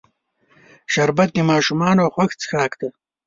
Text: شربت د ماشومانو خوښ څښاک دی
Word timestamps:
شربت 0.93 1.29
د 1.33 1.39
ماشومانو 1.51 2.11
خوښ 2.13 2.31
څښاک 2.39 2.71
دی 2.79 2.89